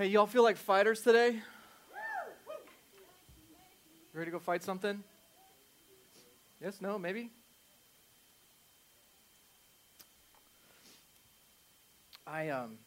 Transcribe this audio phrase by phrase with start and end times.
[0.00, 1.42] Hey, y'all feel like fighters today?
[4.14, 5.04] Ready to go fight something?
[6.58, 7.28] Yes, no, maybe?
[12.26, 12.78] I um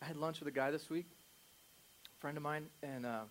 [0.00, 1.06] I had lunch with a guy this week,
[2.16, 3.22] a friend of mine, and uh,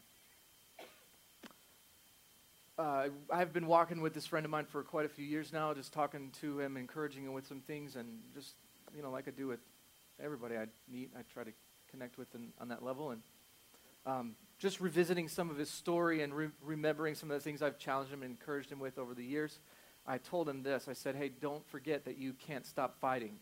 [2.78, 5.74] uh, I've been walking with this friend of mine for quite a few years now,
[5.74, 8.56] just talking to him, encouraging him with some things, and just
[8.94, 9.62] you know, like I do with
[10.24, 11.52] everybody I meet, I try to
[11.90, 13.22] connect with in, on that level, and
[14.06, 17.78] um, just revisiting some of his story and re- remembering some of the things I've
[17.78, 19.60] challenged him and encouraged him with over the years.
[20.08, 20.88] I told him this.
[20.88, 23.38] I said, "Hey, don't forget that you can't stop fighting."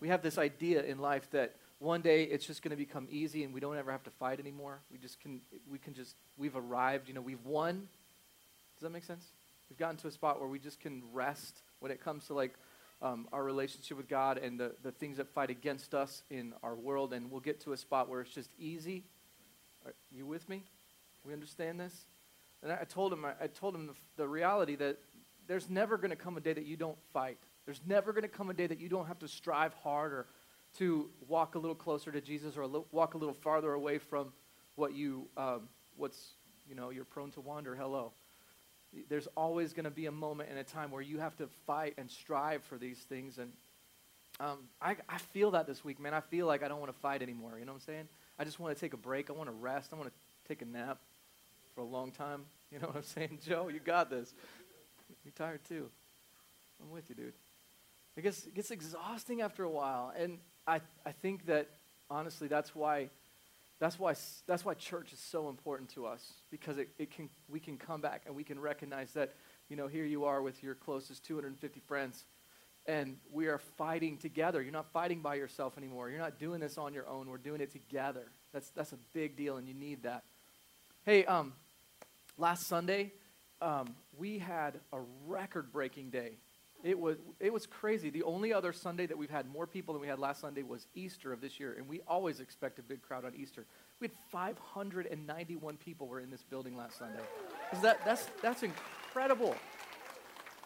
[0.00, 3.44] We have this idea in life that one day it's just going to become easy
[3.44, 4.78] and we don't ever have to fight anymore.
[4.92, 7.88] We just can, we can just, we've arrived, you know, we've won.
[8.76, 9.24] Does that make sense?
[9.68, 12.54] We've gotten to a spot where we just can rest when it comes to like
[13.02, 16.74] um, our relationship with God and the, the things that fight against us in our
[16.74, 17.12] world.
[17.12, 19.04] And we'll get to a spot where it's just easy.
[19.86, 20.62] Are you with me?
[21.24, 22.04] We understand this?
[22.62, 24.98] And I, told him, I, told him the, the reality that
[25.48, 27.38] there's never going to come a day that you don't fight.
[27.64, 30.26] There's never going to come a day that you don't have to strive harder
[30.78, 33.98] to walk a little closer to Jesus or a little, walk a little farther away
[33.98, 34.32] from
[34.76, 36.34] what you, um, what's,
[36.68, 37.74] you know, you're prone to wander.
[37.74, 38.12] Hello.
[39.08, 41.94] There's always going to be a moment and a time where you have to fight
[41.96, 43.38] and strive for these things.
[43.38, 43.52] And
[44.40, 46.14] um, I, I feel that this week, man.
[46.14, 47.52] I feel like I don't want to fight anymore.
[47.58, 48.08] You know what I'm saying?
[48.38, 49.30] I just want to take a break.
[49.30, 49.90] I want to rest.
[49.92, 50.14] I want to
[50.48, 50.98] take a nap
[51.74, 52.42] for a long time.
[52.72, 53.40] You know what I'm saying?
[53.46, 54.32] Joe, you got this.
[55.24, 55.88] You're tired too.
[56.80, 57.32] I'm with you, dude.
[58.16, 60.12] It gets, it gets exhausting after a while.
[60.16, 61.66] And I, I think that,
[62.10, 63.08] honestly, that's why,
[63.80, 64.14] that's, why,
[64.46, 66.34] that's why church is so important to us.
[66.50, 69.32] Because it, it can, we can come back and we can recognize that,
[69.70, 72.24] you know, here you are with your closest 250 friends.
[72.86, 74.60] And we are fighting together.
[74.62, 76.10] You're not fighting by yourself anymore.
[76.10, 77.28] You're not doing this on your own.
[77.28, 78.26] We're doing it together.
[78.52, 80.24] That's, that's a big deal, and you need that.
[81.04, 81.52] Hey, um,
[82.36, 83.12] last Sunday,
[83.62, 86.32] um, we had a record breaking day
[86.82, 88.10] it was, it was crazy.
[88.10, 90.86] The only other Sunday that we've had more people than we had last Sunday was
[90.94, 93.66] Easter of this year, and we always expect a big crowd on Easter.
[94.00, 97.20] We had 591 people were in this building last Sunday.
[97.82, 99.54] That, that's, that's incredible.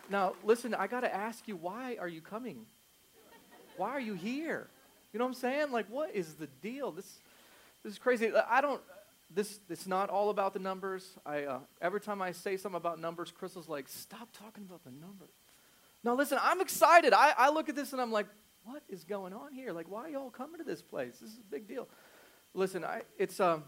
[0.08, 2.66] Now, listen, I got to ask you, why are you coming?
[3.76, 4.68] Why are you here?
[5.12, 5.72] You know what I'm saying?
[5.72, 6.92] Like, what is the deal?
[6.92, 7.18] This,
[7.82, 8.30] this is crazy.
[8.48, 8.80] I don't,
[9.34, 11.16] this, it's not all about the numbers.
[11.26, 14.90] I, uh, every time I say something about numbers, Crystal's like, stop talking about the
[14.90, 15.30] numbers.
[16.04, 17.14] Now, listen, I'm excited.
[17.14, 18.26] I, I look at this and I'm like,
[18.64, 19.72] what is going on here?
[19.72, 21.18] Like, why are y'all coming to this place?
[21.18, 21.88] This is a big deal.
[22.52, 23.64] Listen, I, it's um,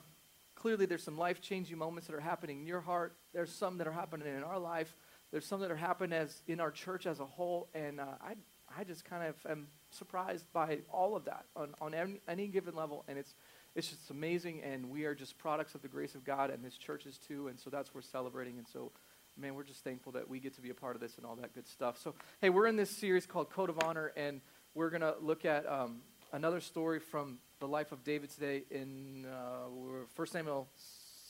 [0.54, 3.16] clearly there's some life changing moments that are happening in your heart.
[3.32, 4.94] There's some that are happening in our life.
[5.32, 7.68] There's some that are happening as in our church as a whole.
[7.74, 8.34] And uh, I,
[8.78, 12.74] I just kind of am surprised by all of that on, on any, any given
[12.74, 13.04] level.
[13.08, 13.34] And it's,
[13.74, 14.62] it's just amazing.
[14.62, 17.48] And we are just products of the grace of God, and this church is too.
[17.48, 18.58] And so that's we're celebrating.
[18.58, 18.92] And so
[19.38, 21.36] man, we're just thankful that we get to be a part of this and all
[21.36, 21.98] that good stuff.
[21.98, 24.40] So, hey, we're in this series called Code of Honor, and
[24.74, 26.00] we're going to look at um,
[26.32, 29.68] another story from the life of David today in uh,
[30.14, 30.68] 1 Samuel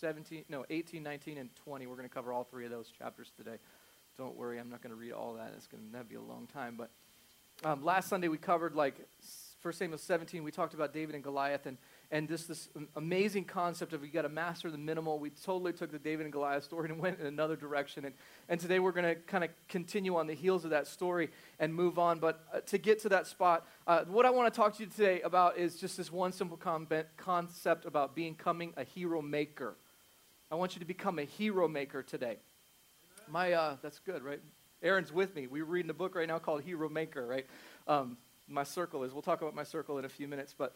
[0.00, 1.86] 17, no, 18, 19, and 20.
[1.86, 3.56] We're going to cover all three of those chapters today.
[4.16, 5.52] Don't worry, I'm not going to read all that.
[5.56, 6.76] It's going to be a long time.
[6.76, 6.90] But
[7.64, 8.94] um, last Sunday we covered like
[9.62, 10.44] 1 Samuel 17.
[10.44, 11.76] We talked about David and Goliath, and
[12.10, 15.18] and just this amazing concept of you got to master the minimal.
[15.18, 18.04] We totally took the David and Goliath story and went in another direction.
[18.04, 18.14] And,
[18.48, 21.74] and today we're going to kind of continue on the heels of that story and
[21.74, 22.18] move on.
[22.18, 24.88] But uh, to get to that spot, uh, what I want to talk to you
[24.88, 26.86] today about is just this one simple com-
[27.16, 29.74] concept about becoming a hero maker.
[30.50, 32.36] I want you to become a hero maker today.
[33.28, 34.40] My, uh, that's good, right?
[34.82, 35.48] Aaron's with me.
[35.48, 37.46] We're reading a book right now called Hero Maker, right?
[37.88, 38.16] Um,
[38.46, 39.12] my circle is.
[39.12, 40.74] We'll talk about my circle in a few minutes, but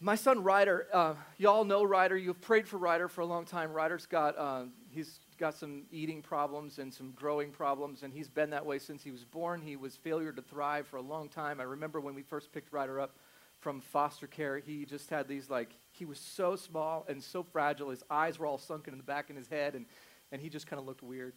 [0.00, 2.16] my son Ryder, uh, y'all know Ryder.
[2.16, 3.72] You've prayed for Ryder for a long time.
[3.72, 8.50] Ryder's got uh, he's got some eating problems and some growing problems, and he's been
[8.50, 9.60] that way since he was born.
[9.60, 11.60] He was failure to thrive for a long time.
[11.60, 13.16] I remember when we first picked Ryder up
[13.58, 17.90] from foster care, he just had these like he was so small and so fragile.
[17.90, 19.86] His eyes were all sunken in the back of his head, and
[20.30, 21.34] and he just kind of looked weird.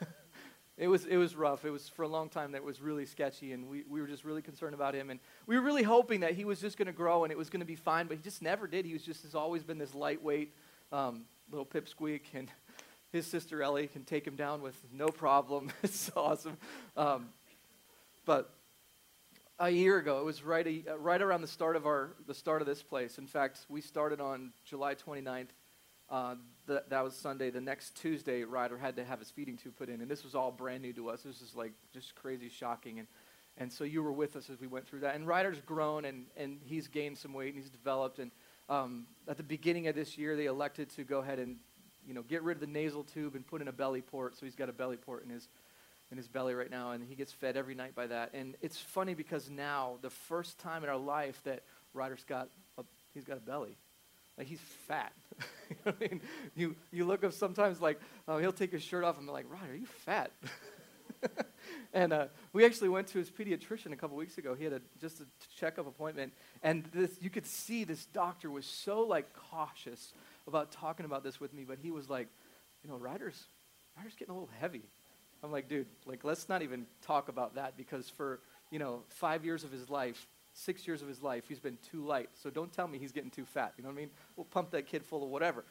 [0.76, 1.64] It was, it was rough.
[1.64, 4.24] It was for a long time that was really sketchy, and we, we were just
[4.24, 5.08] really concerned about him.
[5.08, 7.48] And we were really hoping that he was just going to grow and it was
[7.48, 8.84] going to be fine, but he just never did.
[8.84, 10.52] He was just has always been this lightweight
[10.90, 12.48] um, little pipsqueak, and
[13.12, 15.70] his sister Ellie can take him down with no problem.
[15.84, 16.56] it's awesome.
[16.96, 17.28] Um,
[18.26, 18.50] but
[19.60, 22.60] a year ago, it was right, a, right around the start of our the start
[22.60, 23.18] of this place.
[23.18, 25.46] In fact, we started on July 29th.
[26.10, 26.34] Uh,
[26.66, 27.50] that, that was Sunday.
[27.50, 30.34] The next Tuesday, Ryder had to have his feeding tube put in, and this was
[30.34, 31.22] all brand new to us.
[31.22, 33.08] This is like just crazy, shocking, and
[33.56, 35.14] And so you were with us as we went through that.
[35.14, 38.18] And Ryder's grown and, and he's gained some weight and he's developed.
[38.18, 38.32] And
[38.68, 41.56] um, at the beginning of this year, they elected to go ahead and
[42.06, 44.36] you know, get rid of the nasal tube and put in a belly port.
[44.36, 45.48] So he's got a belly port in his
[46.10, 48.30] in his belly right now, and he gets fed every night by that.
[48.34, 51.62] And it's funny because now, the first time in our life that
[51.94, 52.82] Ryder's got a,
[53.14, 53.76] he's got a belly.
[54.36, 55.12] Like he's fat.
[55.86, 56.20] I mean,
[56.56, 59.46] you you look up sometimes like uh, he'll take his shirt off and be like,
[59.50, 60.32] Ryder, are you fat?
[61.94, 64.54] and uh, we actually went to his pediatrician a couple weeks ago.
[64.54, 65.24] He had a, just a
[65.56, 66.32] checkup appointment,
[66.62, 70.12] and this, you could see this doctor was so like cautious
[70.46, 72.28] about talking about this with me, but he was like,
[72.82, 73.44] you know, Ryder's
[73.96, 74.82] Ryder's getting a little heavy.
[75.42, 78.40] I'm like, dude, like let's not even talk about that because for
[78.70, 82.00] you know five years of his life, six years of his life, he's been too
[82.04, 82.30] light.
[82.42, 83.74] So don't tell me he's getting too fat.
[83.76, 84.10] You know what I mean?
[84.36, 85.64] We'll pump that kid full of whatever.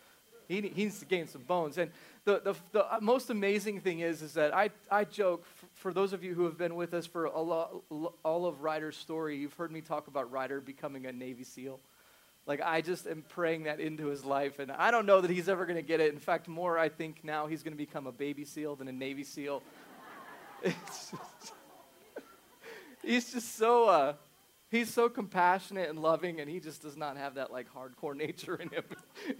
[0.48, 1.78] He, he needs to gain some bones.
[1.78, 1.90] And
[2.26, 6.24] the, the, the most amazing thing is, is that I, I joke, for, those of
[6.24, 9.82] you who have been with us for all, all of Ryder's story, you've heard me
[9.82, 11.80] talk about Ryder becoming a Navy SEAL.
[12.46, 14.60] Like, I just am praying that into his life.
[14.60, 16.12] And I don't know that he's ever going to get it.
[16.12, 18.92] In fact, more, I think now he's going to become a baby SEAL than a
[18.92, 19.64] Navy SEAL.
[20.66, 21.14] Just,
[23.04, 24.14] he's just so, uh,
[24.74, 28.56] he's so compassionate and loving, and he just does not have that, like, hardcore nature
[28.56, 28.84] in him.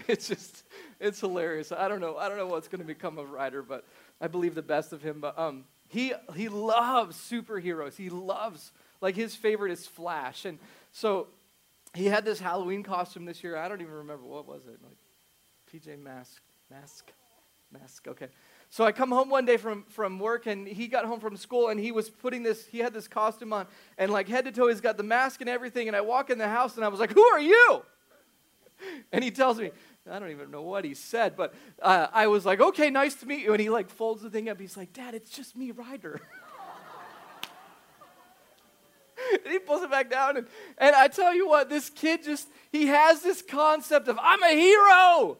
[0.08, 0.64] it's just,
[1.00, 1.72] it's hilarious.
[1.72, 2.18] I don't know.
[2.18, 3.86] I don't know what's going to become of Ryder, but
[4.22, 5.20] I believe the best of him.
[5.20, 7.96] But um, he, he loves superheroes.
[7.96, 8.72] He loves,
[9.02, 10.46] like, his favorite is Flash.
[10.46, 10.60] And
[10.92, 11.28] so
[11.94, 13.58] he had this Halloween costume this year.
[13.58, 14.80] I don't even remember what was it.
[14.84, 14.98] Like
[15.74, 17.12] PJ Mask, mask,
[17.72, 18.08] mask.
[18.08, 18.28] Okay.
[18.74, 21.70] So I come home one day from, from work and he got home from school
[21.70, 23.68] and he was putting this, he had this costume on
[24.00, 25.88] and like head to toe, he's got the mask and everything.
[25.88, 27.84] And I walk in the house and I was like, Who are you?
[29.12, 29.70] And he tells me,
[30.12, 31.54] I don't even know what he said, but
[31.84, 33.52] uh, I was like, Okay, nice to meet you.
[33.52, 34.60] And he like folds the thing up.
[34.60, 36.20] He's like, Dad, it's just me, Ryder.
[39.46, 40.38] and he pulls it back down.
[40.38, 40.48] And,
[40.80, 44.56] and I tell you what, this kid just, he has this concept of, I'm a
[44.56, 45.38] hero.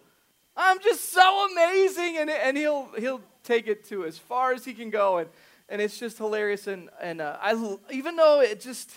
[0.56, 2.18] I'm just so amazing.
[2.18, 5.18] And, and he'll, he'll take it to as far as he can go.
[5.18, 5.30] And,
[5.70, 6.68] and it's just hilarious.
[6.68, 8.92] And, and uh, I, even though it just,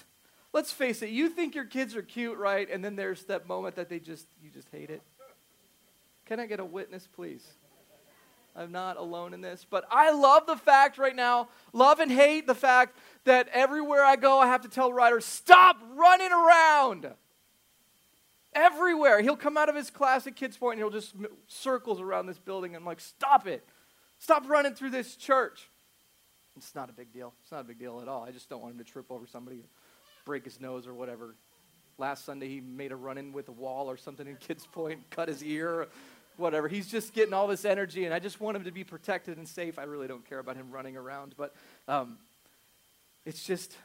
[0.53, 2.69] let's face it, you think your kids are cute, right?
[2.70, 5.03] And then there's that moment that they just, you just hate it.
[6.26, 7.47] Can I get a witness, please?
[8.56, 9.67] I'm not alone in this.
[9.69, 14.17] But I love the fact right now, love and hate the fact that everywhere I
[14.17, 17.11] go, I have to tell Ryder, stop running around.
[18.56, 19.20] Everywhere.
[19.20, 21.14] He'll come out of his class at Kids Point and he'll just
[21.47, 22.75] circles around this building.
[22.75, 23.64] And I'm like, stop it.
[24.19, 25.69] Stop running through this church.
[26.56, 27.35] It's not a big deal.
[27.43, 28.25] It's not a big deal at all.
[28.25, 29.69] I just don't want him to trip over somebody or
[30.25, 31.35] break his nose or whatever.
[31.99, 35.00] Last Sunday, he made a run in with a wall or something in Kids Point,
[35.11, 35.87] cut his ear
[36.37, 36.69] whatever.
[36.69, 39.49] He's just getting all this energy, and I just want him to be protected and
[39.49, 39.79] safe.
[39.79, 41.55] I really don't care about him running around, but
[41.88, 42.19] um,
[43.25, 43.76] it's just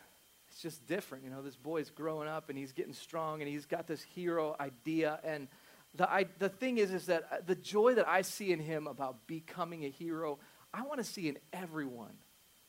[0.51, 1.23] it's just different.
[1.23, 4.55] You know, this boy's growing up, and he's getting strong, and he's got this hero
[4.59, 5.19] idea.
[5.23, 5.47] And
[5.95, 8.85] the I, the thing is, is that uh, the joy that I see in him
[8.85, 10.39] about becoming a hero,
[10.73, 12.13] I want to see in everyone.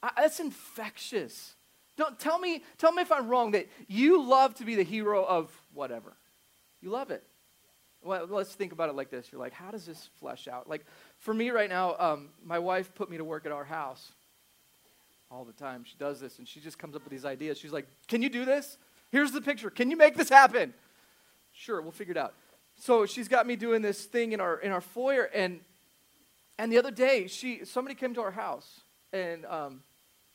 [0.00, 1.54] I, that's infectious.
[1.96, 5.24] Don't tell me tell me if I'm wrong that you love to be the hero
[5.24, 6.12] of whatever.
[6.80, 7.24] You love it.
[8.04, 9.26] Well, let's think about it like this.
[9.30, 10.68] You're like, how does this flesh out?
[10.68, 10.84] Like,
[11.18, 14.12] for me right now, um, my wife put me to work at our house
[15.32, 15.84] all the time.
[15.84, 17.58] She does this, and she just comes up with these ideas.
[17.58, 18.76] She's like, can you do this?
[19.10, 19.70] Here's the picture.
[19.70, 20.74] Can you make this happen?
[21.54, 22.34] Sure, we'll figure it out.
[22.78, 25.60] So she's got me doing this thing in our in our foyer, and
[26.58, 28.80] and the other day, she somebody came to our house,
[29.12, 29.82] and um,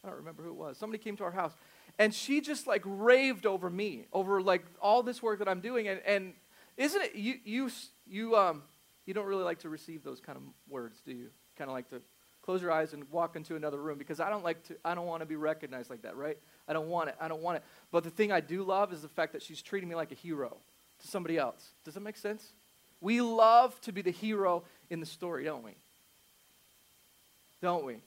[0.04, 0.78] I don't remember who it was.
[0.78, 1.54] Somebody came to our house,
[1.98, 5.88] and she just like raved over me, over like all this work that I'm doing,
[5.88, 6.34] and and
[6.76, 7.72] isn't it you you
[8.08, 8.64] you um
[9.06, 11.30] you don't really like to receive those kind of words, do you?
[11.58, 12.02] Kind of like to
[12.48, 15.06] close your eyes and walk into another room because I don't like to I don't
[15.06, 16.38] want to be recognized like that, right?
[16.66, 17.16] I don't want it.
[17.20, 17.64] I don't want it.
[17.92, 20.16] But the thing I do love is the fact that she's treating me like a
[20.16, 20.56] hero
[21.02, 21.72] to somebody else.
[21.84, 22.54] Does that make sense?
[23.02, 25.74] We love to be the hero in the story, don't we?
[27.62, 27.98] Don't we?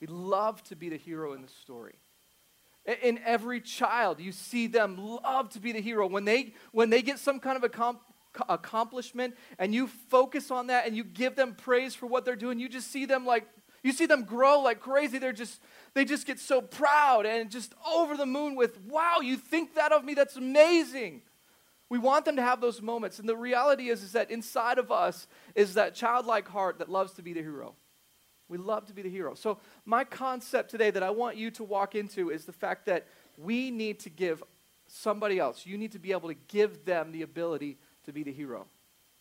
[0.00, 1.96] We love to be the hero in the story.
[3.02, 6.06] In every child, you see them love to be the hero.
[6.06, 7.98] When they, when they get some kind of
[8.48, 12.60] accomplishment and you focus on that and you give them praise for what they're doing,
[12.60, 13.44] you just see them like
[13.82, 15.18] you see them grow like crazy.
[15.18, 15.60] They're just
[15.94, 19.92] they just get so proud and just over the moon with, "Wow, you think that
[19.92, 20.14] of me?
[20.14, 21.22] That's amazing."
[21.90, 23.18] We want them to have those moments.
[23.18, 27.12] And the reality is is that inside of us is that childlike heart that loves
[27.14, 27.74] to be the hero.
[28.48, 29.34] We love to be the hero.
[29.34, 33.06] So, my concept today that I want you to walk into is the fact that
[33.36, 34.42] we need to give
[34.88, 38.32] somebody else, you need to be able to give them the ability to be the
[38.32, 38.66] hero.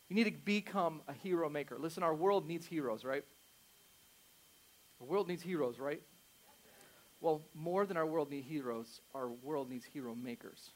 [0.09, 1.77] You need to become a hero maker.
[1.77, 3.23] Listen, our world needs heroes, right?
[4.99, 6.01] The world needs heroes, right?
[7.21, 10.71] Well, more than our world needs heroes, our world needs hero makers.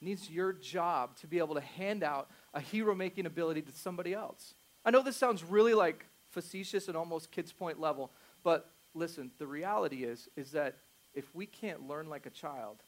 [0.00, 3.72] It needs your job to be able to hand out a hero making ability to
[3.72, 4.54] somebody else.
[4.84, 8.10] I know this sounds really like facetious and almost kids point level,
[8.42, 10.76] but listen, the reality is is that
[11.14, 12.82] if we can't learn like a child,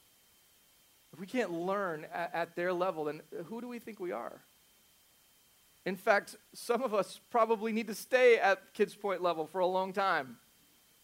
[1.13, 4.41] if we can't learn at, at their level, then who do we think we are?
[5.85, 9.67] In fact, some of us probably need to stay at kids point level for a
[9.67, 10.37] long time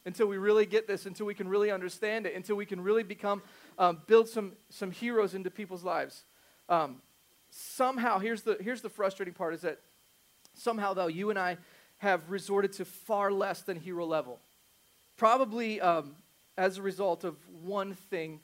[0.04, 3.02] until we really get this, until we can really understand it, until we can really
[3.02, 3.42] become,
[3.78, 6.24] um, build some, some heroes into people's lives.
[6.68, 6.96] Um,
[7.50, 9.78] somehow, here's the, here's the frustrating part is that
[10.54, 11.56] somehow, though, you and I
[11.98, 14.40] have resorted to far less than hero level.
[15.16, 16.16] Probably um,
[16.58, 18.40] as a result of one thing,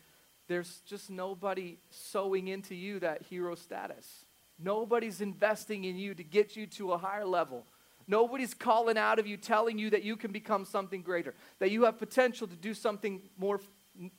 [0.47, 4.25] there's just nobody sowing into you that hero status.
[4.59, 7.67] Nobody's investing in you to get you to a higher level.
[8.09, 11.85] Nobody's calling out of you, telling you that you can become something greater, that you
[11.85, 13.61] have potential to do something more,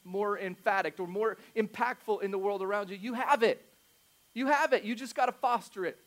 [0.05, 2.97] more emphatic or more impactful in the world around you.
[2.97, 3.65] You have it.
[4.35, 4.83] You have it.
[4.83, 5.97] You just got to foster it.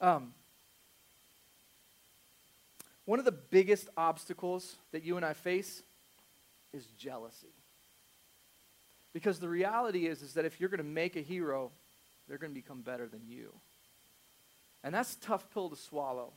[0.00, 0.32] Um,
[3.04, 5.82] one of the biggest obstacles that you and I face
[6.72, 7.46] is jealousy.
[9.12, 11.70] Because the reality is, is that if you're going to make a hero,
[12.26, 13.52] they're going to become better than you.
[14.84, 16.32] And that's a tough pill to swallow.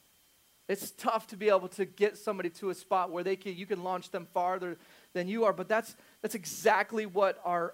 [0.67, 3.65] It's tough to be able to get somebody to a spot where they can, you
[3.65, 4.77] can launch them farther
[5.13, 5.53] than you are.
[5.53, 7.73] But that's, that's exactly what our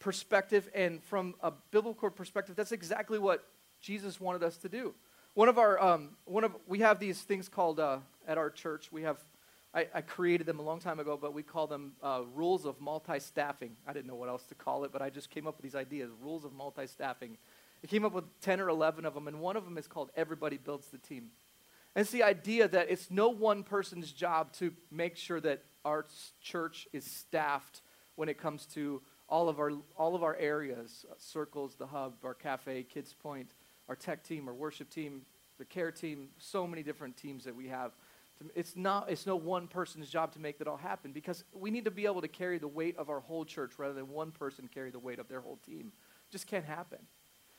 [0.00, 3.46] perspective, and from a biblical perspective, that's exactly what
[3.80, 4.94] Jesus wanted us to do.
[5.34, 8.90] One of our, um, one of, we have these things called, uh, at our church,
[8.92, 9.18] we have,
[9.72, 12.80] I, I, created them a long time ago, but we call them uh, rules of
[12.80, 13.76] multi-staffing.
[13.86, 15.74] I didn't know what else to call it, but I just came up with these
[15.74, 17.36] ideas, rules of multi-staffing.
[17.84, 20.10] He came up with 10 or 11 of them, and one of them is called
[20.16, 21.26] Everybody Builds the Team.
[21.94, 26.06] And it's the idea that it's no one person's job to make sure that our
[26.40, 27.82] church is staffed
[28.16, 32.14] when it comes to all of our, all of our areas uh, circles, the hub,
[32.24, 33.50] our cafe, Kids Point,
[33.90, 35.20] our tech team, our worship team,
[35.58, 37.92] the care team, so many different teams that we have.
[38.54, 41.84] It's, not, it's no one person's job to make that all happen because we need
[41.84, 44.70] to be able to carry the weight of our whole church rather than one person
[44.72, 45.92] carry the weight of their whole team.
[46.28, 47.00] It just can't happen.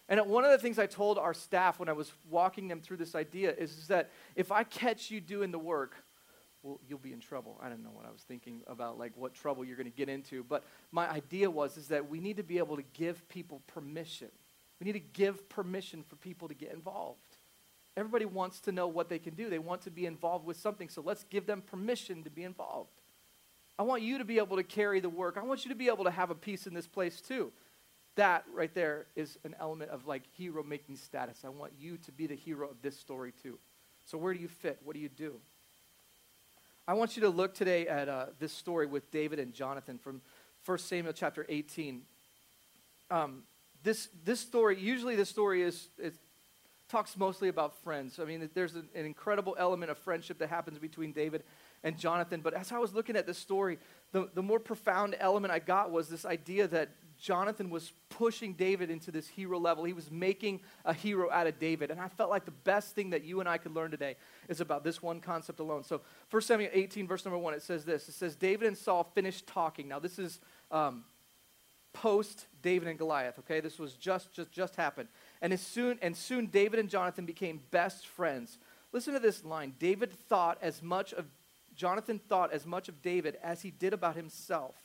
[0.08, 2.98] And one of the things I told our staff when I was walking them through
[2.98, 5.96] this idea is, is that if I catch you doing the work,
[6.62, 7.60] well, you'll be in trouble.
[7.62, 10.10] I don't know what I was thinking about, like what trouble you're going to get
[10.10, 10.44] into.
[10.44, 14.30] But my idea was is that we need to be able to give people permission.
[14.80, 17.20] We need to give permission for people to get involved.
[17.98, 19.50] Everybody wants to know what they can do.
[19.50, 20.90] They want to be involved with something.
[20.90, 22.90] So let's give them permission to be involved.
[23.80, 25.38] I want you to be able to carry the work.
[25.38, 27.52] I want you to be able to have a piece in this place too
[28.15, 31.43] that right there is an element of like hero making status.
[31.43, 33.60] I want you to be the hero of this story too.
[34.05, 34.79] So, where do you fit?
[34.84, 35.36] What do you do?
[36.88, 40.22] I want you to look today at uh, this story with David and Jonathan from
[40.65, 42.03] 1 Samuel chapter 18.
[43.10, 43.43] Um,
[43.84, 46.13] this, this story, usually this story is, it
[46.88, 48.19] talks mostly about friends.
[48.19, 51.43] I mean, there's an, an incredible element of friendship that happens between David
[51.84, 52.41] and Jonathan.
[52.41, 53.79] But as I was looking at this story,
[54.12, 58.89] the, the more profound element I got was this idea that Jonathan was pushing David
[58.89, 59.84] into this hero level.
[59.84, 61.91] He was making a hero out of David.
[61.91, 64.15] And I felt like the best thing that you and I could learn today
[64.50, 65.84] is about this one concept alone.
[65.84, 68.07] So 1 Samuel 18, verse number 1, it says this.
[68.10, 69.88] It says, David and Saul finished talking.
[69.88, 70.39] Now, this is
[70.72, 71.03] um,
[71.93, 73.60] post David and Goliath, okay?
[73.60, 75.10] This was just, just, just happened.
[75.41, 78.57] And, as soon, and soon David and Jonathan became best friends.
[78.91, 79.74] Listen to this line.
[79.79, 81.25] David thought as much of,
[81.75, 84.75] Jonathan thought as much of David as he did about himself.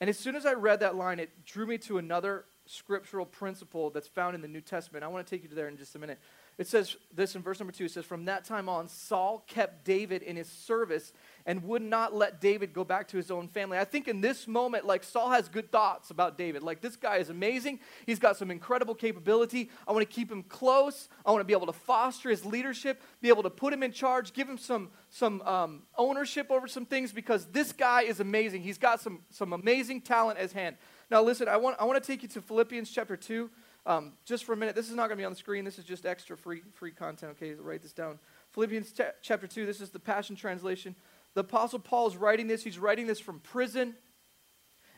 [0.00, 3.90] And as soon as I read that line, it drew me to another scriptural principle
[3.90, 5.04] that's found in the New Testament.
[5.04, 6.18] I want to take you to there in just a minute.
[6.56, 7.84] It says this in verse number two.
[7.84, 11.12] It says, From that time on, Saul kept David in his service
[11.46, 13.78] and would not let David go back to his own family.
[13.78, 16.62] I think in this moment, like Saul has good thoughts about David.
[16.62, 17.80] Like, this guy is amazing.
[18.06, 19.70] He's got some incredible capability.
[19.86, 21.08] I want to keep him close.
[21.24, 23.92] I want to be able to foster his leadership, be able to put him in
[23.92, 28.62] charge, give him some, some um, ownership over some things because this guy is amazing.
[28.62, 30.76] He's got some, some amazing talent as hand.
[31.10, 33.50] Now, listen, I want, I want to take you to Philippians chapter 2.
[33.86, 35.64] Um, just for a minute, this is not going to be on the screen.
[35.64, 37.32] This is just extra free, free content.
[37.32, 38.18] Okay, write this down.
[38.52, 40.94] Philippians t- chapter 2, this is the Passion Translation.
[41.34, 42.64] The Apostle Paul is writing this.
[42.64, 43.94] He's writing this from prison,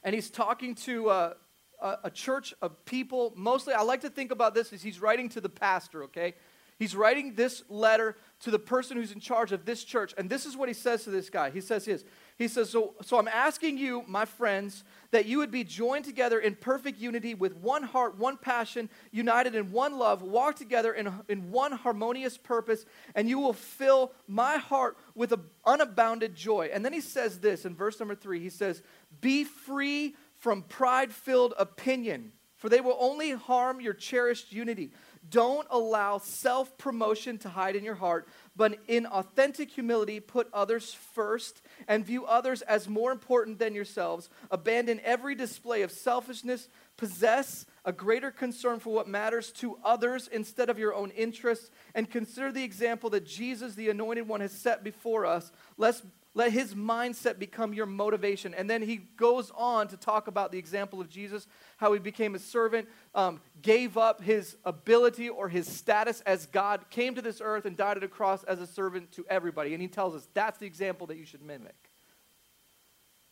[0.03, 1.35] and he's talking to uh,
[1.81, 3.33] a, a church of people.
[3.37, 6.35] Mostly, I like to think about this as he's writing to the pastor, okay?
[6.79, 10.15] He's writing this letter to the person who's in charge of this church.
[10.17, 11.51] And this is what he says to this guy.
[11.51, 12.05] He says his.
[12.43, 14.83] He says, so, so I'm asking you, my friends,
[15.13, 19.55] that you would be joined together in perfect unity with one heart, one passion, united
[19.55, 22.85] in one love, walk together in, in one harmonious purpose,
[23.15, 25.33] and you will fill my heart with
[25.65, 26.69] unabounded joy.
[26.73, 28.83] And then he says this in verse number three He says,
[29.21, 34.91] Be free from pride filled opinion, for they will only harm your cherished unity.
[35.29, 38.27] Don't allow self promotion to hide in your heart,
[38.57, 44.29] but in authentic humility, put others first and view others as more important than yourselves.
[44.51, 46.69] Abandon every display of selfishness.
[46.97, 51.71] Possess a greater concern for what matters to others instead of your own interests.
[51.95, 55.51] And consider the example that Jesus, the Anointed One, has set before us.
[55.77, 56.03] Let's
[56.35, 58.55] let his mindset become your motivation.
[58.55, 61.47] And then he goes on to talk about the example of Jesus,
[61.77, 66.89] how he became a servant, um, gave up his ability or his status as God,
[66.91, 69.75] came to this earth and died at a cross as a servant to everybody.
[69.75, 71.75] And he tells us that's the example that you should mimic.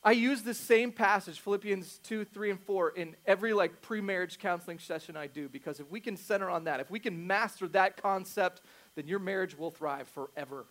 [0.03, 4.79] I use this same passage, Philippians 2, 3, and 4, in every like pre-marriage counseling
[4.79, 8.01] session I do, because if we can center on that, if we can master that
[8.01, 8.63] concept,
[8.95, 10.65] then your marriage will thrive forever.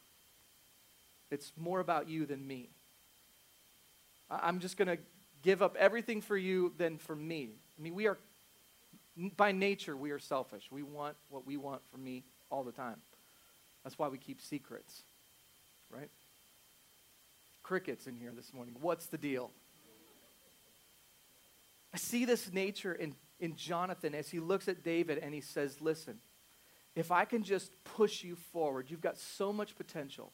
[1.31, 2.69] It's more about you than me.
[4.29, 4.97] I'm just going to
[5.43, 7.49] give up everything for you than for me.
[7.77, 8.17] I mean, we are,
[9.37, 10.63] by nature, we are selfish.
[10.71, 12.97] We want what we want for me all the time.
[13.83, 15.01] That's why we keep secrets,
[15.89, 16.09] right?
[17.63, 18.75] Crickets in here this morning.
[18.81, 19.51] What's the deal?
[21.93, 25.81] I see this nature in, in Jonathan as he looks at David and he says,
[25.81, 26.19] Listen,
[26.95, 30.31] if I can just push you forward, you've got so much potential.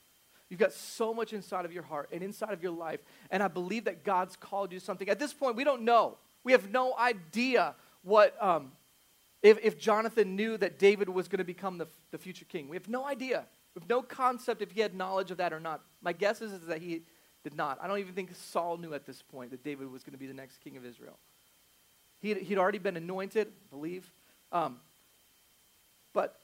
[0.49, 2.99] You've got so much inside of your heart and inside of your life.
[3.31, 5.09] And I believe that God's called you something.
[5.09, 6.17] At this point, we don't know.
[6.43, 7.73] We have no idea
[8.03, 8.71] what, um,
[9.41, 12.69] if, if Jonathan knew that David was going to become the, the future king.
[12.69, 13.45] We have no idea.
[13.73, 15.81] We have no concept if he had knowledge of that or not.
[16.01, 17.01] My guess is, is that he
[17.43, 17.79] did not.
[17.81, 20.27] I don't even think Saul knew at this point that David was going to be
[20.27, 21.17] the next king of Israel.
[22.21, 24.09] He he'd already been anointed, I believe.
[24.51, 24.77] Um,
[26.13, 26.39] but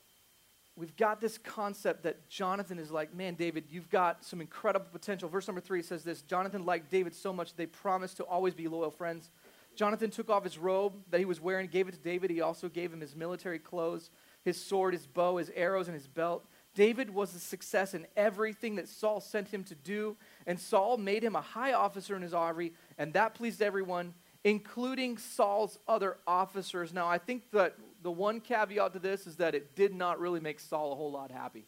[0.75, 5.29] we've got this concept that Jonathan is like, man, David, you've got some incredible potential.
[5.29, 8.67] Verse number three says this Jonathan liked David so much they promised to always be
[8.67, 9.29] loyal friends.
[9.75, 12.29] Jonathan took off his robe that he was wearing, gave it to David.
[12.29, 14.09] He also gave him his military clothes,
[14.43, 16.45] his sword, his bow, his arrows, and his belt.
[16.73, 21.23] David was a success in everything that Saul sent him to do, and Saul made
[21.23, 26.93] him a high officer in his army, and that pleased everyone, including Saul's other officers.
[26.93, 30.39] Now, I think that the one caveat to this is that it did not really
[30.39, 31.65] make Saul a whole lot happy.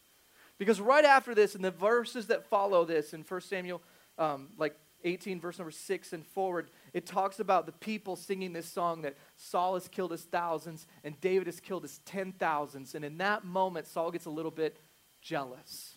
[0.58, 3.82] Because right after this, in the verses that follow this, in 1 Samuel,
[4.18, 8.68] um, like 18, verse number 6 and forward, it talks about the people singing this
[8.68, 12.96] song that Saul has killed his thousands and David has killed his ten thousands.
[12.96, 14.78] And in that moment, Saul gets a little bit
[15.22, 15.96] jealous.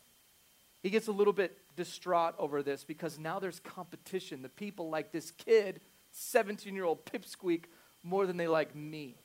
[0.83, 4.43] He gets a little bit distraught over this because now there's competition.
[4.43, 5.81] The people like this kid,
[6.13, 7.65] 17 year old pipsqueak,
[8.03, 9.17] more than they like me.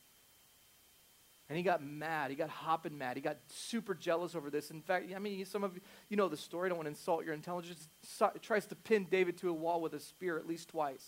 [1.51, 2.29] And he got mad.
[2.29, 3.17] He got hopping mad.
[3.17, 4.71] He got super jealous over this.
[4.71, 6.69] In fact, I mean, some of you, know the story.
[6.69, 7.89] Don't want to insult your intelligence.
[8.03, 11.05] So, tries to pin David to a wall with a spear at least twice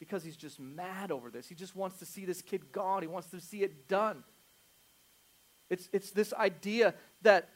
[0.00, 1.48] because he's just mad over this.
[1.48, 3.02] He just wants to see this kid gone.
[3.02, 4.24] He wants to see it done.
[5.68, 7.46] It's, it's this idea that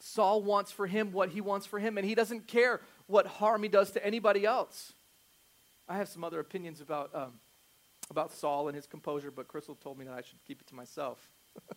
[0.00, 3.62] Saul wants for him what he wants for him, and he doesn't care what harm
[3.62, 4.92] he does to anybody else.
[5.88, 7.32] I have some other opinions about um,
[8.10, 10.74] about Saul and his composure, but Crystal told me that I should keep it to
[10.74, 11.28] myself.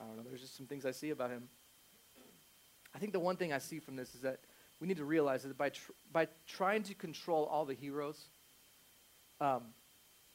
[0.00, 0.22] I don't know.
[0.28, 1.48] There's just some things I see about him.
[2.94, 4.38] I think the one thing I see from this is that
[4.80, 8.26] we need to realize that by, tr- by trying to control all the heroes,
[9.40, 9.62] um,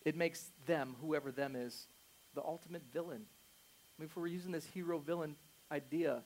[0.05, 1.87] it makes them, whoever them is,
[2.35, 3.21] the ultimate villain.
[3.21, 5.35] I mean, if we're using this hero villain
[5.71, 6.21] idea,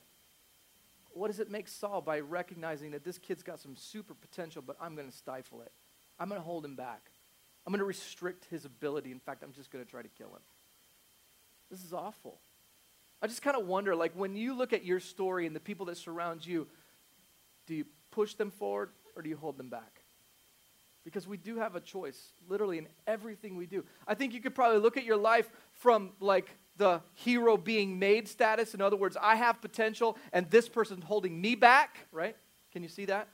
[1.12, 4.76] what does it make Saul by recognizing that this kid's got some super potential, but
[4.80, 5.72] I'm going to stifle it?
[6.18, 7.10] I'm going to hold him back.
[7.68, 9.12] I'm going to restrict his ability.
[9.12, 10.40] In fact, I'm just going to try to kill him.
[11.70, 12.38] This is awful.
[13.20, 15.84] I just kind of wonder like, when you look at your story and the people
[15.84, 16.66] that surround you,
[17.66, 20.00] do you push them forward or do you hold them back?
[21.04, 23.84] Because we do have a choice, literally, in everything we do.
[24.06, 28.28] I think you could probably look at your life from like the hero being made
[28.28, 28.72] status.
[28.72, 32.34] In other words, I have potential and this person's holding me back, right?
[32.72, 33.28] Can you see that?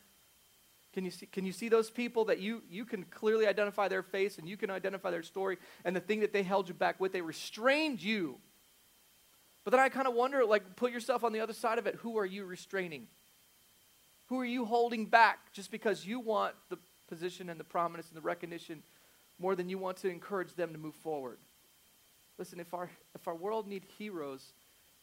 [0.94, 4.04] Can you see, can you see those people that you, you can clearly identify their
[4.04, 7.00] face and you can identify their story and the thing that they held you back
[7.00, 7.12] with?
[7.12, 8.36] They restrained you.
[9.64, 11.96] But then I kind of wonder, like, put yourself on the other side of it.
[11.96, 13.08] Who are you restraining?
[14.28, 16.78] Who are you holding back just because you want the
[17.08, 18.82] position and the prominence and the recognition
[19.40, 21.38] more than you want to encourage them to move forward?
[22.38, 24.52] Listen, if our, if our world needs heroes,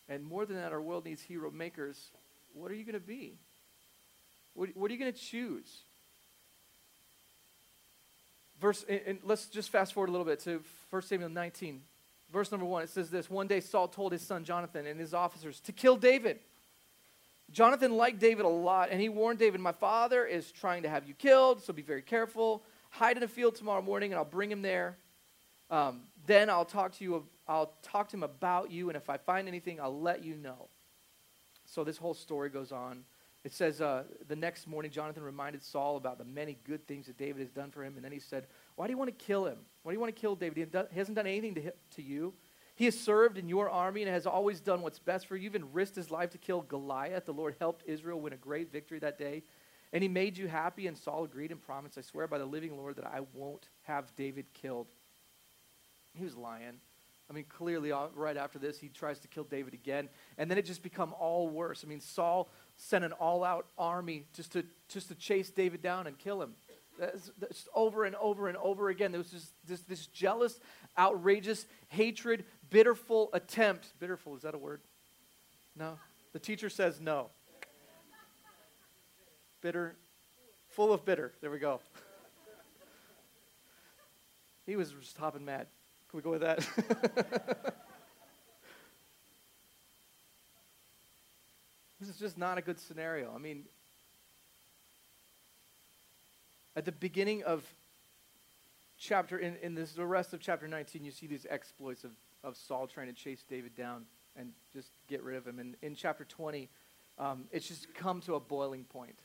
[0.08, 2.12] and more than that, our world needs hero makers,
[2.54, 3.34] what are you going to be?
[4.54, 5.82] What, what are you going to choose?
[8.60, 11.82] Verse, and, and let's just fast forward a little bit to 1 Samuel 19.
[12.32, 15.14] Verse number one, it says this One day Saul told his son Jonathan and his
[15.14, 16.40] officers to kill David.
[17.52, 21.06] Jonathan liked David a lot, and he warned David, My father is trying to have
[21.06, 22.64] you killed, so be very careful.
[22.92, 24.96] Hide in a field tomorrow morning, and I'll bring him there.
[25.70, 27.26] Um, then I'll talk to you.
[27.48, 30.70] I'll talk to him about you, and if I find anything, I'll let you know.
[31.66, 33.04] So this whole story goes on.
[33.44, 37.18] It says uh, the next morning, Jonathan reminded Saul about the many good things that
[37.18, 39.46] David has done for him, and then he said, "Why do you want to kill
[39.46, 39.58] him?
[39.82, 40.70] Why do you want to kill David?
[40.92, 42.34] He hasn't done anything to, to you.
[42.76, 45.46] He has served in your army and has always done what's best for you.
[45.46, 47.26] Even risked his life to kill Goliath.
[47.26, 49.44] The Lord helped Israel win a great victory that day.
[49.94, 52.78] And he made you happy, and Saul agreed and promised, I swear by the living
[52.78, 54.88] Lord that I won't have David killed.
[56.18, 56.80] He was lying.
[57.30, 60.10] I mean, clearly, right after this, he tries to kill David again.
[60.38, 61.84] And then it just become all worse.
[61.86, 66.18] I mean, Saul sent an all-out army just to, just to chase David down and
[66.18, 66.54] kill him.
[67.00, 69.12] That's, that's over and over and over again.
[69.12, 70.60] There was this, this, this jealous,
[70.98, 73.88] outrageous hatred, bitterful attempt.
[74.00, 74.82] Bitterful, is that a word?
[75.76, 75.98] No?
[76.34, 77.30] The teacher says no.
[79.62, 79.96] Bitter,
[80.70, 81.34] full of bitter.
[81.42, 81.80] There we go.
[84.66, 85.68] he was just hopping mad.
[86.10, 87.76] Can we go with that?
[92.12, 93.32] is just not a good scenario.
[93.34, 93.64] I mean,
[96.76, 97.64] at the beginning of
[99.00, 102.12] chapter, in, in this, the rest of chapter 19, you see these exploits of,
[102.44, 104.06] of Saul trying to chase David down
[104.38, 105.60] and just get rid of him.
[105.60, 106.70] And in chapter 20,
[107.18, 109.16] um, it's just come to a boiling point.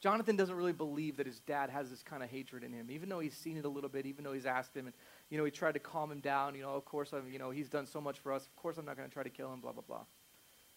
[0.00, 3.08] Jonathan doesn't really believe that his dad has this kind of hatred in him, even
[3.08, 4.94] though he's seen it a little bit, even though he's asked him, and
[5.30, 6.56] you know he tried to calm him down.
[6.56, 8.44] You know, of course, I'm, you know he's done so much for us.
[8.44, 9.60] Of course, I'm not going to try to kill him.
[9.60, 10.00] Blah blah blah.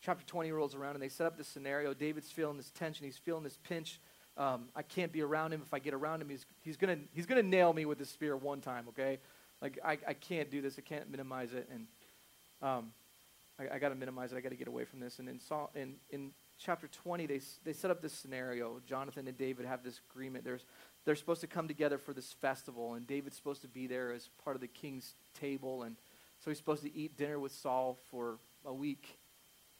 [0.06, 1.92] Chapter 20 rolls around, and they set up this scenario.
[1.96, 3.08] David's feeling this tension.
[3.08, 4.00] He's feeling this pinch.
[4.38, 5.64] Um, I can't be around him.
[5.66, 8.10] If I get around him, he's, he's going to he's gonna nail me with his
[8.10, 9.18] spear one time, okay?
[9.64, 10.76] Like, I, I can't do this.
[10.78, 11.68] I can't minimize it.
[11.74, 11.88] And
[12.62, 12.92] um,
[13.60, 14.38] I, I got to minimize it.
[14.38, 15.18] I got to get away from this.
[15.18, 18.80] And in, Saul, in, in chapter 20, they, they set up this scenario.
[18.88, 20.44] Jonathan and David have this agreement.
[20.44, 20.66] There's,
[21.06, 24.30] they're supposed to come together for this festival, and David's supposed to be there as
[24.44, 25.82] part of the king's table.
[25.82, 25.96] And
[26.44, 29.18] so he's supposed to eat dinner with Saul for a week.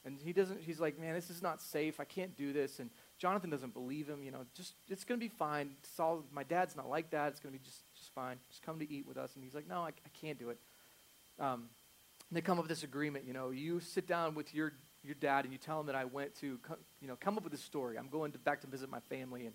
[0.06, 1.98] And he doesn't, he's like, man, this is not safe.
[1.98, 2.78] I can't do this.
[2.78, 4.22] And Jonathan doesn't believe him.
[4.22, 5.70] You know, just it's going to be fine.
[5.96, 7.32] Saul, my dad's not like that.
[7.32, 8.36] It's going to be just just fine.
[8.48, 9.34] Just come to eat with us.
[9.34, 10.58] And he's like, no, I, I can't do it.
[11.40, 11.64] Um,
[12.30, 13.24] they come up with this agreement.
[13.26, 16.04] You know, you sit down with your your dad and you tell him that I
[16.04, 16.58] went to,
[17.00, 17.98] you know, come up with a story.
[17.98, 19.54] I'm going to, back to visit my family and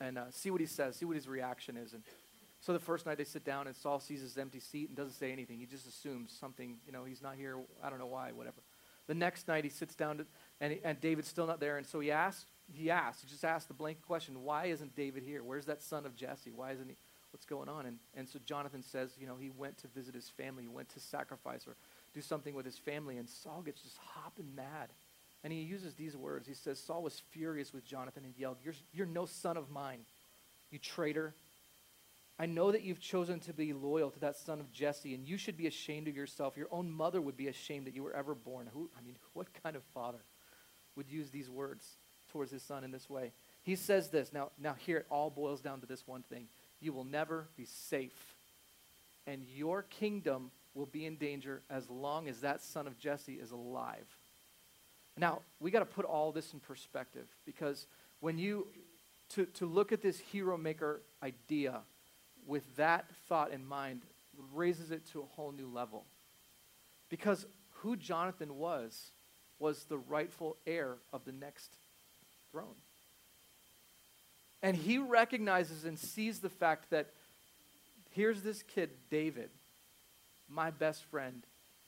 [0.00, 1.92] and uh, see what he says, see what his reaction is.
[1.92, 2.04] And
[2.60, 5.14] so the first night they sit down and Saul sees his empty seat and doesn't
[5.14, 5.58] say anything.
[5.58, 6.76] He just assumes something.
[6.86, 7.56] You know, he's not here.
[7.82, 8.30] I don't know why.
[8.30, 8.58] Whatever.
[9.06, 10.26] The next night he sits down to,
[10.60, 11.76] and, and David's still not there.
[11.76, 15.22] And so he asks he asked, he just asked the blank question, why isn't David
[15.22, 15.42] here?
[15.42, 16.50] Where's that son of Jesse?
[16.50, 16.96] Why isn't he?
[17.30, 17.86] What's going on?
[17.86, 20.64] And, and so Jonathan says, you know, he went to visit his family.
[20.64, 21.76] He went to sacrifice or
[22.14, 23.18] do something with his family.
[23.18, 24.88] And Saul gets just hopping mad.
[25.44, 26.48] And he uses these words.
[26.48, 30.00] He says, Saul was furious with Jonathan and yelled, you're, you're no son of mine,
[30.70, 31.34] you traitor.
[32.38, 35.38] I know that you've chosen to be loyal to that son of Jesse, and you
[35.38, 36.56] should be ashamed of yourself.
[36.56, 38.68] Your own mother would be ashamed that you were ever born.
[38.74, 40.18] Who, I mean, what kind of father
[40.96, 41.96] would use these words?
[42.36, 43.32] towards his son in this way.
[43.62, 44.32] He says this.
[44.32, 46.46] Now, now here it all boils down to this one thing.
[46.80, 48.34] You will never be safe.
[49.26, 53.52] And your kingdom will be in danger as long as that son of Jesse is
[53.52, 54.06] alive.
[55.16, 57.86] Now, we got to put all this in perspective because
[58.20, 58.66] when you,
[59.30, 61.80] to, to look at this hero maker idea
[62.46, 64.02] with that thought in mind,
[64.54, 66.04] raises it to a whole new level.
[67.08, 67.46] Because
[67.80, 69.10] who Jonathan was,
[69.58, 71.70] was the rightful heir of the next
[72.50, 72.74] throne.
[74.62, 77.06] And he recognizes and sees the fact that
[78.12, 79.50] here's this kid, David,
[80.48, 81.42] my best friend,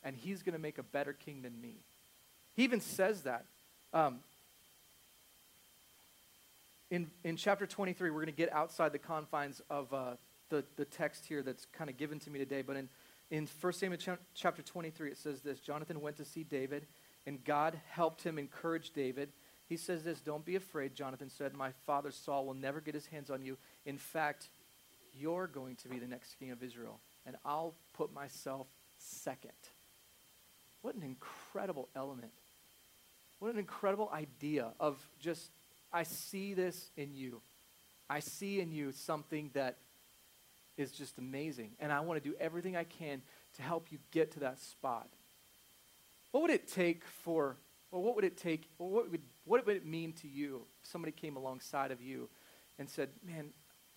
[0.04, 1.74] and he's going to make a better king than me.
[2.56, 3.44] He even says that.
[3.92, 4.20] Um,
[6.90, 10.12] in, in chapter 23, we're going to get outside the confines of uh,
[10.50, 12.62] the, the text here that's kind of given to me today.
[12.62, 12.88] But in,
[13.30, 16.86] in 1 Samuel ch- chapter 23, it says this Jonathan went to see David,
[17.26, 19.30] and God helped him encourage David.
[19.68, 21.54] He says this Don't be afraid, Jonathan said.
[21.54, 23.56] My father Saul will never get his hands on you.
[23.84, 24.48] In fact,
[25.18, 28.66] you're going to be the next king of Israel, and I'll put myself
[28.98, 29.50] second.
[30.82, 32.32] What an incredible element.
[33.40, 35.50] What an incredible idea of just,
[35.92, 37.40] I see this in you.
[38.10, 39.76] I see in you something that
[40.78, 43.20] is just amazing, and I want to do everything I can
[43.56, 45.08] to help you get to that spot.
[46.30, 47.56] What would it take for,
[47.90, 50.90] or what would it take, or what would What would it mean to you if
[50.90, 52.28] somebody came alongside of you
[52.78, 53.50] and said, Man,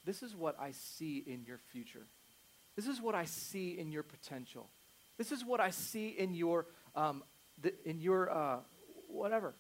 [0.06, 2.06] this is what I see in your future.
[2.76, 4.68] This is what I see in your potential.
[5.18, 6.66] This is what I see in your,
[6.96, 7.22] um,
[7.86, 8.58] in your uh,
[9.08, 9.54] whatever.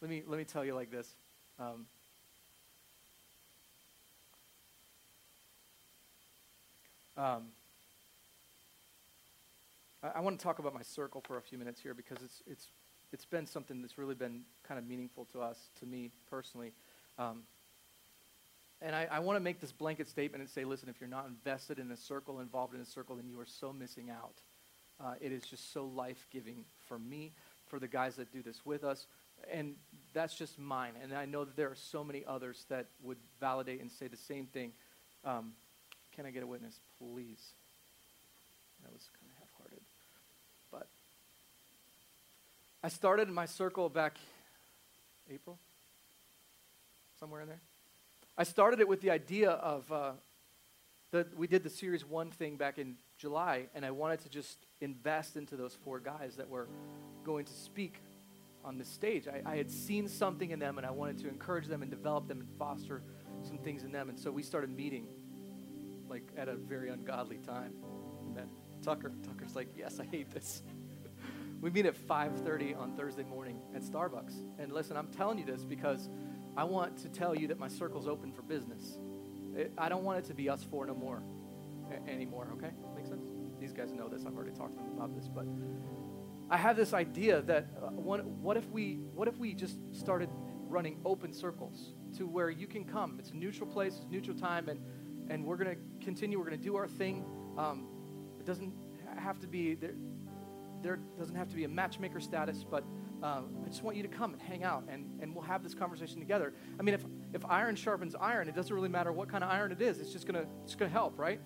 [0.00, 1.08] Let me, let me tell you like this.
[1.60, 1.86] Um,
[7.16, 7.42] um,
[10.02, 12.42] I, I want to talk about my circle for a few minutes here because it's,
[12.46, 12.68] it's,
[13.12, 16.72] it's been something that's really been kind of meaningful to us, to me personally.
[17.18, 17.42] Um,
[18.82, 21.26] and I, I want to make this blanket statement and say, listen, if you're not
[21.26, 24.34] invested in a circle, involved in a circle, then you are so missing out.
[25.00, 27.30] Uh, it is just so life giving for me,
[27.68, 29.06] for the guys that do this with us.
[29.52, 29.74] And
[30.14, 30.92] that's just mine.
[31.02, 34.16] And I know that there are so many others that would validate and say the
[34.16, 34.72] same thing.
[35.24, 35.52] Um,
[36.16, 37.52] can I get a witness, please?
[38.82, 39.80] That was kind of half hearted.
[40.72, 40.86] But
[42.82, 44.16] I started my circle back
[45.30, 45.58] April,
[47.20, 47.60] somewhere in there.
[48.38, 50.12] I started it with the idea of uh,
[51.36, 55.36] we did the series one thing back in July, and I wanted to just invest
[55.36, 56.68] into those four guys that were
[57.24, 57.94] going to speak
[58.64, 59.26] on this stage.
[59.28, 62.26] I, I, had seen something in them, and I wanted to encourage them and develop
[62.26, 63.00] them and foster
[63.42, 64.08] some things in them.
[64.08, 65.06] And so we started meeting,
[66.08, 67.72] like at a very ungodly time.
[68.26, 68.48] And then
[68.82, 70.62] Tucker, Tucker's like, "Yes, I hate this."
[71.60, 74.34] we meet at 5:30 on Thursday morning at Starbucks.
[74.58, 76.08] And listen, I'm telling you this because
[76.56, 78.98] I want to tell you that my circle's open for business.
[79.54, 81.22] It, I don't want it to be us four no more
[81.90, 82.70] a- anymore, okay?
[82.94, 83.24] Make sense?
[83.60, 84.24] These guys know this.
[84.26, 85.46] I've already talked to them about this, but
[86.50, 90.28] I have this idea that uh, what, what if we what if we just started
[90.68, 93.16] running open circles to where you can come.
[93.18, 94.80] It's a neutral place, it's neutral time, and
[95.30, 96.38] and we're going to continue.
[96.38, 97.24] We're going to do our thing.
[97.56, 97.86] Um,
[98.38, 98.72] it doesn't
[99.18, 99.94] have to be there.
[100.82, 102.84] There doesn't have to be a matchmaker status, but
[103.22, 105.74] um, I just want you to come and hang out, and, and we'll have this
[105.74, 106.52] conversation together.
[106.78, 109.72] I mean, if, if iron sharpens iron, it doesn't really matter what kind of iron
[109.72, 109.98] it is.
[110.00, 111.40] It's just gonna it's gonna help, right?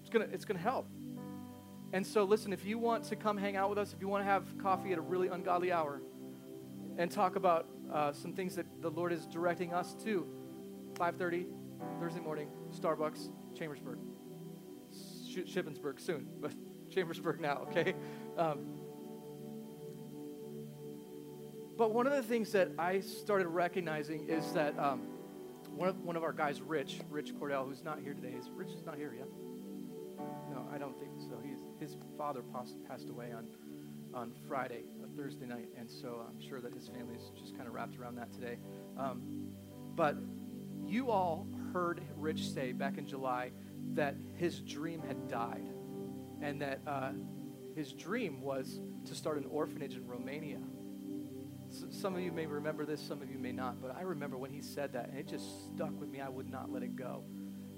[0.00, 0.86] It's gonna it's gonna help.
[1.92, 4.22] And so, listen, if you want to come hang out with us, if you want
[4.22, 6.00] to have coffee at a really ungodly hour,
[6.96, 10.26] and talk about uh, some things that the Lord is directing us to,
[10.94, 11.46] 5:30
[12.00, 13.98] Thursday morning, Starbucks, Chambersburg,
[14.92, 16.52] Sh- Shippensburg soon, but
[16.90, 17.94] Chambersburg now, okay?
[18.36, 18.80] Um,
[21.76, 25.00] but one of the things that I started recognizing is that um,
[25.74, 28.70] one, of, one of our guys, Rich, Rich Cordell, who's not here today, is Rich
[28.70, 29.26] is not here yet?
[30.50, 31.40] No, I don't think so.
[31.42, 33.48] He's, his father passed, passed away on,
[34.14, 37.74] on Friday, a Thursday night, and so I'm sure that his family's just kind of
[37.74, 38.56] wrapped around that today.
[38.96, 39.48] Um,
[39.96, 40.16] but
[40.86, 43.50] you all heard Rich say back in July
[43.92, 45.68] that his dream had died,
[46.40, 47.10] and that uh,
[47.76, 50.60] his dream was to start an orphanage in Romania
[51.90, 54.52] some of you may remember this, some of you may not, but I remember when
[54.52, 56.20] he said that, and it just stuck with me.
[56.20, 57.24] I would not let it go.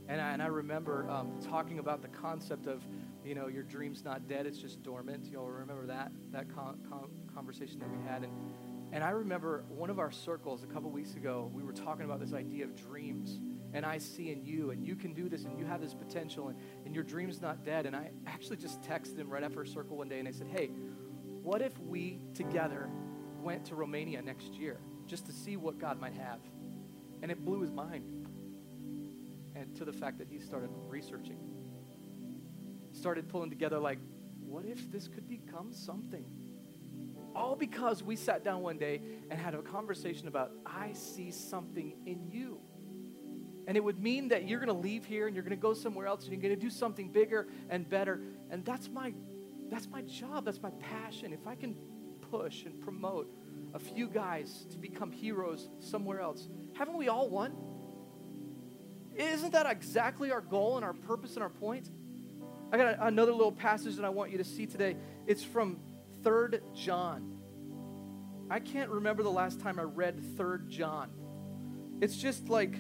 [0.09, 2.83] And I, and I remember um, talking about the concept of,
[3.25, 5.27] you know, your dream's not dead, it's just dormant.
[5.31, 8.23] You'll remember that, that con- con- conversation that we had.
[8.23, 8.33] And,
[8.93, 12.21] and I remember one of our circles a couple weeks ago, we were talking about
[12.21, 13.41] this idea of dreams.
[13.73, 16.49] And I see in you, and you can do this, and you have this potential,
[16.49, 17.87] and, and your dream's not dead.
[17.87, 20.47] And I actually just texted him right after a circle one day, and I said,
[20.49, 20.71] hey,
[21.43, 22.89] what if we together
[23.47, 26.41] went to Romania next year just to see what God might have.
[27.23, 28.27] And it blew his mind.
[29.55, 31.39] And to the fact that he started researching,
[32.93, 33.99] started pulling together, like,
[34.45, 36.25] what if this could become something?
[37.35, 39.01] All because we sat down one day
[39.31, 42.59] and had a conversation about, I see something in you.
[43.67, 45.75] And it would mean that you're going to leave here and you're going to go
[45.75, 48.21] somewhere else and you're going to do something bigger and better.
[48.51, 49.13] And that's my
[49.69, 50.45] that's my job.
[50.45, 51.33] That's my passion.
[51.33, 51.77] If I can
[52.31, 53.29] push and promote
[53.75, 56.49] a few guys to become heroes somewhere else.
[56.75, 57.55] Haven't we all won?
[59.17, 61.91] Isn't that exactly our goal and our purpose and our point?
[62.73, 64.97] I got a, another little passage that I want you to see today.
[65.27, 65.79] It's from
[66.23, 67.39] 3rd John.
[68.51, 71.11] I can't remember the last time I read 3rd John.
[72.01, 72.77] It's just like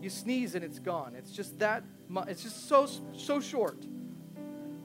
[0.00, 1.14] you sneeze and it's gone.
[1.14, 1.84] It's just that
[2.28, 3.84] it's just so so short.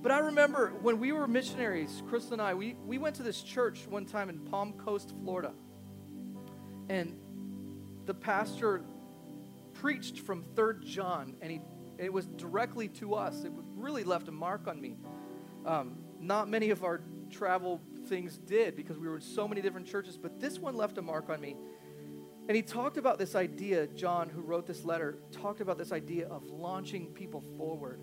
[0.06, 3.42] But I remember when we were missionaries, Chris and I, we, we went to this
[3.42, 5.52] church one time in Palm Coast, Florida.
[6.90, 7.18] And
[8.06, 8.84] the pastor
[9.74, 11.62] preached from 3rd John, and he,
[11.98, 13.46] it was directly to us.
[13.46, 14.96] It really left a mark on me.
[15.66, 17.02] Um, not many of our
[17.32, 21.00] travel things did because we were in so many different churches, but this one left
[21.00, 21.56] a mark on me.
[22.48, 26.28] And he talked about this idea, John, who wrote this letter, talked about this idea
[26.28, 28.00] of launching people forward.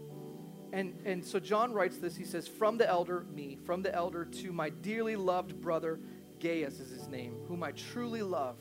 [0.72, 2.16] And, and so John writes this.
[2.16, 6.00] He says, From the elder, me, from the elder to my dearly loved brother,
[6.40, 8.56] Gaius is his name, whom I truly love.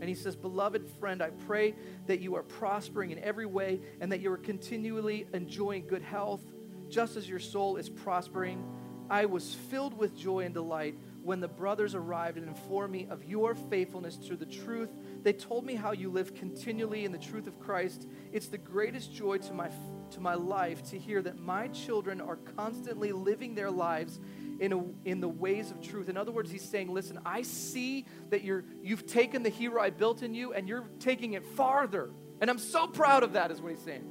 [0.00, 4.12] And he says, Beloved friend, I pray that you are prospering in every way and
[4.12, 6.42] that you are continually enjoying good health,
[6.90, 8.62] just as your soul is prospering.
[9.08, 13.24] I was filled with joy and delight when the brothers arrived and informed me of
[13.24, 14.90] your faithfulness to the truth.
[15.22, 18.08] They told me how you live continually in the truth of Christ.
[18.32, 19.70] It's the greatest joy to my,
[20.10, 24.18] to my life to hear that my children are constantly living their lives
[24.58, 26.08] in, a, in the ways of truth.
[26.08, 29.90] In other words, he's saying, Listen, I see that you're, you've taken the hero I
[29.90, 32.10] built in you and you're taking it farther.
[32.40, 34.04] And I'm so proud of that, is what he's saying.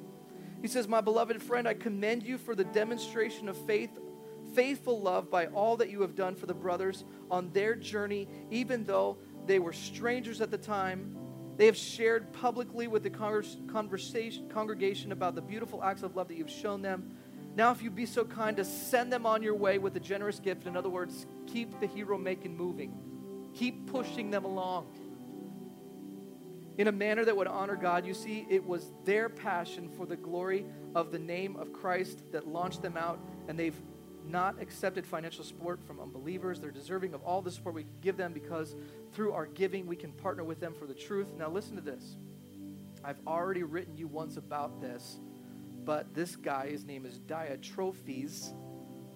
[0.62, 3.98] He says, My beloved friend, I commend you for the demonstration of faith,
[4.54, 8.84] faithful love by all that you have done for the brothers on their journey, even
[8.86, 11.18] though they were strangers at the time.
[11.58, 16.38] They have shared publicly with the conversation, congregation about the beautiful acts of love that
[16.38, 17.16] you've shown them.
[17.56, 20.40] Now, if you'd be so kind to send them on your way with a generous
[20.40, 22.98] gift, in other words, keep the hero making moving,
[23.54, 24.88] keep pushing them along
[26.78, 28.06] in a manner that would honor God.
[28.06, 32.48] You see, it was their passion for the glory of the name of Christ that
[32.48, 33.80] launched them out, and they've
[34.26, 36.60] not accepted financial support from unbelievers.
[36.60, 38.76] They're deserving of all the support we give them because
[39.14, 41.28] through our giving, we can partner with them for the truth.
[41.38, 42.16] Now, listen to this.
[43.04, 45.18] I've already written you once about this
[45.86, 48.54] but this guy, his name is Diotrephes,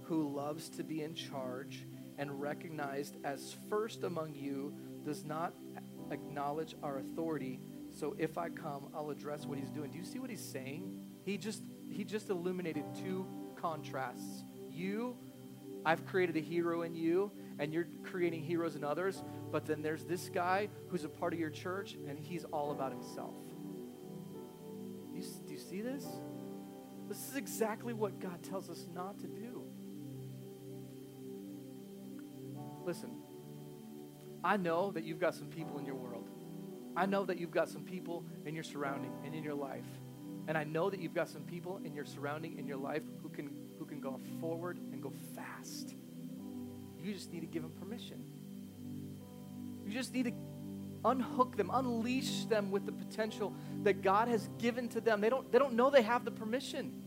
[0.03, 1.85] who loves to be in charge
[2.17, 4.73] and recognized as first among you,
[5.05, 5.53] does not
[6.11, 7.59] acknowledge our authority.
[7.91, 9.91] So if I come, I'll address what he's doing.
[9.91, 11.07] Do you see what he's saying?
[11.23, 14.43] He just he just illuminated two contrasts.
[14.75, 15.15] You,
[15.85, 19.23] I've created a hero in you, and you're creating heroes in others.
[19.51, 22.91] But then there's this guy who's a part of your church, and he's all about
[22.91, 23.35] himself.
[25.13, 26.05] You, do you see this?
[27.07, 29.63] This is exactly what God tells us not to do.
[32.83, 33.11] Listen,
[34.43, 36.29] I know that you've got some people in your world.
[36.97, 39.85] I know that you've got some people in your surrounding and in your life.
[40.47, 43.29] And I know that you've got some people in your surrounding in your life who
[43.29, 43.49] can
[44.05, 45.93] go forward and go fast.
[47.03, 48.23] You just need to give them permission.
[49.85, 50.33] You just need to
[51.03, 55.21] unhook them, unleash them with the potential that God has given to them.
[55.21, 57.01] They don't, they don't know they have the permission.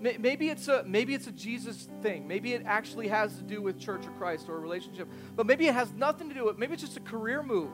[0.00, 2.28] Maybe it's, a, maybe it's a Jesus thing.
[2.28, 5.08] Maybe it actually has to do with church or Christ or a relationship.
[5.34, 6.58] But maybe it has nothing to do with it.
[6.58, 7.70] Maybe it's just a career move.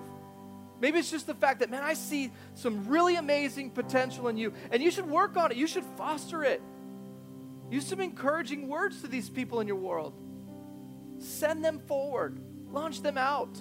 [0.81, 4.53] Maybe it's just the fact that, man, I see some really amazing potential in you,
[4.71, 5.57] and you should work on it.
[5.57, 6.63] You should foster it.
[7.71, 10.13] Use some encouraging words to these people in your world.
[11.21, 13.55] Send them forward, launch them out.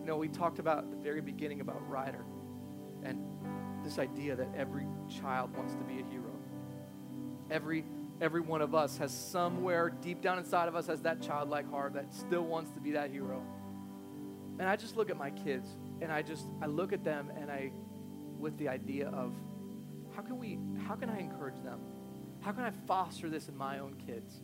[0.00, 2.24] You know, we talked about at the very beginning about Ryder
[3.02, 3.18] and
[3.84, 4.86] this idea that every
[5.20, 6.30] child wants to be a hero.
[7.50, 7.84] Every
[8.20, 11.94] every one of us has somewhere deep down inside of us has that childlike heart
[11.94, 13.42] that still wants to be that hero.
[14.58, 15.68] And I just look at my kids
[16.00, 17.72] and I just I look at them and I
[18.38, 19.32] with the idea of
[20.14, 21.80] how can we how can I encourage them?
[22.42, 24.40] How can I foster this in my own kids?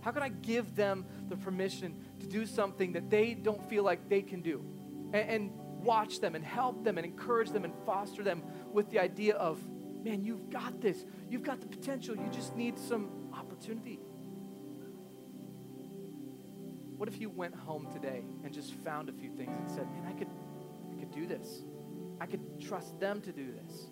[0.00, 4.08] How can I give them the permission to do something that they don't feel like
[4.08, 4.64] they can do?
[5.12, 5.50] and, and
[5.82, 9.58] watch them and help them and encourage them and foster them with the idea of,
[10.04, 11.04] man, you've got this.
[11.28, 12.16] You've got the potential.
[12.16, 14.00] You just need some opportunity.
[16.96, 20.04] What if you went home today and just found a few things and said, man,
[20.06, 20.28] I could,
[20.92, 21.62] I could do this.
[22.20, 23.86] I could trust them to do this.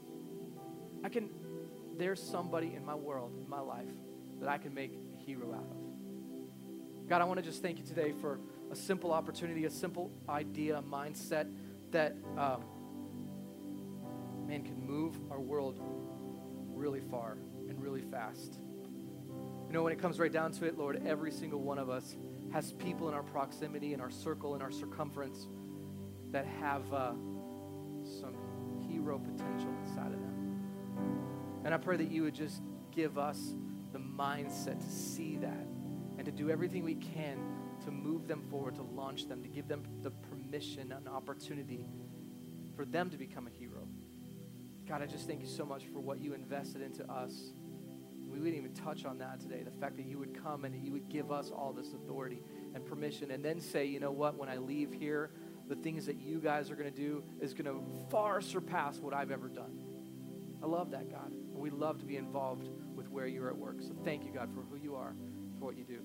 [1.05, 1.31] I can,
[1.99, 3.89] there's somebody in my world, in my life,
[4.41, 7.09] that I can make a hero out of.
[7.09, 8.39] God, I want to just thank you today for
[8.71, 11.47] a simple opportunity, a simple idea, a mindset
[11.93, 12.65] that, um,
[14.47, 15.81] man, can move our world
[16.75, 17.37] really far
[17.69, 18.59] and really fast.
[19.69, 22.17] You know, when it comes right down to it, Lord, every single one of us
[22.53, 25.47] has people in our proximity, in our circle, in our circumference
[26.33, 27.13] that have uh,
[28.21, 28.35] some
[28.89, 30.36] hero potential inside of them.
[31.67, 32.63] And I pray that you would just
[32.93, 33.53] give us
[33.93, 35.67] the mindset to see that
[36.17, 37.41] and to do everything we can
[37.85, 41.85] to move them forward, to launch them, to give them the permission and opportunity
[42.77, 43.89] for them to become a hero.
[44.89, 47.51] God, I just thank you so much for what you invested into us.
[48.31, 49.65] We didn't even touch on that today.
[49.65, 52.45] The fact that you would come and you would give us all this authority
[52.77, 55.31] and permission, and then say, you know what, when I leave here,
[55.69, 59.13] the things that you guys are going to do is going to far surpass what
[59.13, 59.83] I've ever done.
[60.63, 61.33] I love that, God.
[61.57, 63.77] We love to be involved with where you're at work.
[63.81, 65.15] So thank you, God, for who you are,
[65.59, 66.01] for what you do.